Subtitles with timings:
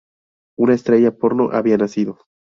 [0.57, 2.17] Una estrella porno había nacido.